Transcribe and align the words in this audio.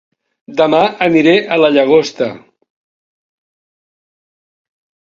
Dema 0.61 0.79
aniré 1.07 1.35
a 1.39 1.59
La 1.65 1.69
Llagosta 1.75 2.31